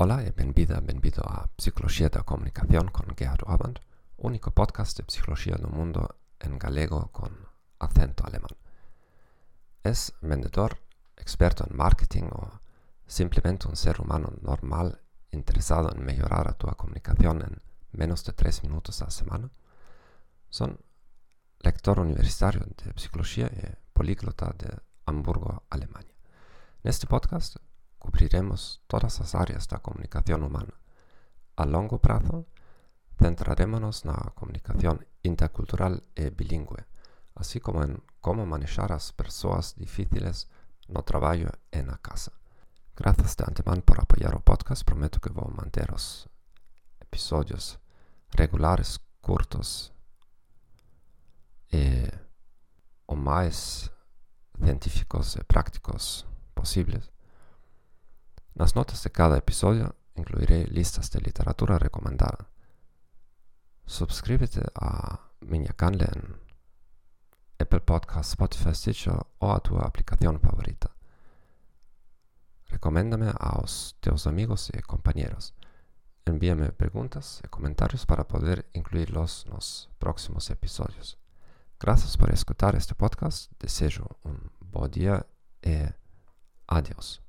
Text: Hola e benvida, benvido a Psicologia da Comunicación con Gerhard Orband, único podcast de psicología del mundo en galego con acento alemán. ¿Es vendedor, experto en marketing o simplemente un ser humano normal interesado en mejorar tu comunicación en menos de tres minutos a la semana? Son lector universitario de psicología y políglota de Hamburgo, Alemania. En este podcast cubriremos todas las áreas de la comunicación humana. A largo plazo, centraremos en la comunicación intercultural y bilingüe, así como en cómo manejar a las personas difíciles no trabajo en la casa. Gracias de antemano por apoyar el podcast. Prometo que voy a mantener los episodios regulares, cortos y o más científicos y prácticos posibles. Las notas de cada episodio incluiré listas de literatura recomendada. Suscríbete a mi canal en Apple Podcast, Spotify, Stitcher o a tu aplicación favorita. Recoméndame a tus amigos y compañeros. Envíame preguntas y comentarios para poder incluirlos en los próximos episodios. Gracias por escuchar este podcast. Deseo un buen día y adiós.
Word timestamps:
Hola 0.00 0.22
e 0.22 0.30
benvida, 0.30 0.78
benvido 0.80 1.24
a 1.26 1.50
Psicologia 1.56 2.08
da 2.08 2.22
Comunicación 2.22 2.86
con 2.86 3.16
Gerhard 3.16 3.42
Orband, 3.48 3.80
único 4.18 4.52
podcast 4.52 4.96
de 4.96 5.04
psicología 5.08 5.56
del 5.56 5.66
mundo 5.66 6.20
en 6.38 6.56
galego 6.56 7.10
con 7.10 7.32
acento 7.80 8.24
alemán. 8.24 8.54
¿Es 9.82 10.14
vendedor, 10.20 10.78
experto 11.16 11.66
en 11.68 11.76
marketing 11.76 12.30
o 12.30 12.60
simplemente 13.08 13.66
un 13.66 13.74
ser 13.74 14.00
humano 14.00 14.32
normal 14.40 15.02
interesado 15.32 15.90
en 15.90 16.04
mejorar 16.04 16.54
tu 16.54 16.68
comunicación 16.76 17.42
en 17.42 17.60
menos 17.90 18.22
de 18.22 18.34
tres 18.34 18.62
minutos 18.62 19.02
a 19.02 19.06
la 19.06 19.10
semana? 19.10 19.50
Son 20.48 20.78
lector 21.58 21.98
universitario 21.98 22.60
de 22.60 22.92
psicología 22.94 23.46
y 23.48 23.66
políglota 23.92 24.54
de 24.56 24.78
Hamburgo, 25.06 25.64
Alemania. 25.70 26.14
En 26.84 26.88
este 26.88 27.08
podcast 27.08 27.56
cubriremos 27.98 28.82
todas 28.86 29.18
las 29.20 29.34
áreas 29.34 29.68
de 29.68 29.76
la 29.76 29.82
comunicación 29.82 30.42
humana. 30.42 30.74
A 31.56 31.66
largo 31.66 31.98
plazo, 32.00 32.46
centraremos 33.18 34.04
en 34.04 34.12
la 34.12 34.32
comunicación 34.34 35.06
intercultural 35.22 36.04
y 36.14 36.30
bilingüe, 36.30 36.86
así 37.34 37.60
como 37.60 37.82
en 37.82 38.02
cómo 38.20 38.46
manejar 38.46 38.92
a 38.92 38.94
las 38.94 39.12
personas 39.12 39.74
difíciles 39.76 40.48
no 40.88 41.02
trabajo 41.02 41.50
en 41.70 41.86
la 41.86 41.98
casa. 41.98 42.32
Gracias 42.96 43.36
de 43.36 43.44
antemano 43.46 43.82
por 43.82 44.00
apoyar 44.00 44.34
el 44.34 44.40
podcast. 44.40 44.84
Prometo 44.84 45.20
que 45.20 45.30
voy 45.30 45.44
a 45.46 45.54
mantener 45.54 45.90
los 45.90 46.28
episodios 47.00 47.78
regulares, 48.30 49.00
cortos 49.20 49.92
y 51.70 52.04
o 53.06 53.16
más 53.16 53.90
científicos 54.62 55.36
y 55.40 55.44
prácticos 55.44 56.26
posibles. 56.54 57.10
Las 58.58 58.74
notas 58.74 59.04
de 59.04 59.10
cada 59.12 59.38
episodio 59.38 59.94
incluiré 60.16 60.66
listas 60.66 61.12
de 61.12 61.20
literatura 61.20 61.78
recomendada. 61.78 62.50
Suscríbete 63.86 64.62
a 64.74 65.30
mi 65.42 65.64
canal 65.68 66.02
en 66.12 66.40
Apple 67.60 67.82
Podcast, 67.82 68.30
Spotify, 68.30 68.74
Stitcher 68.74 69.14
o 69.38 69.52
a 69.52 69.60
tu 69.60 69.78
aplicación 69.78 70.40
favorita. 70.40 70.90
Recoméndame 72.66 73.28
a 73.28 73.62
tus 74.00 74.26
amigos 74.26 74.72
y 74.76 74.82
compañeros. 74.82 75.54
Envíame 76.24 76.72
preguntas 76.72 77.40
y 77.44 77.46
comentarios 77.46 78.06
para 78.06 78.26
poder 78.26 78.68
incluirlos 78.72 79.44
en 79.46 79.52
los 79.52 79.88
próximos 80.00 80.50
episodios. 80.50 81.16
Gracias 81.78 82.16
por 82.16 82.32
escuchar 82.32 82.74
este 82.74 82.96
podcast. 82.96 83.52
Deseo 83.60 84.18
un 84.24 84.50
buen 84.58 84.90
día 84.90 85.24
y 85.62 85.76
adiós. 86.66 87.22